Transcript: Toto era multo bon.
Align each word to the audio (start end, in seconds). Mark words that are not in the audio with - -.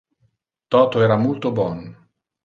Toto 0.75 1.03
era 1.07 1.17
multo 1.25 1.51
bon. 1.59 1.85